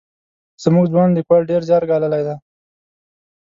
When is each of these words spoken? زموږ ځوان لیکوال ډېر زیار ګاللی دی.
زموږ 0.63 0.85
ځوان 0.93 1.09
لیکوال 1.17 1.41
ډېر 1.49 1.61
زیار 1.69 1.83
ګاللی 1.89 2.21
دی. 2.27 2.35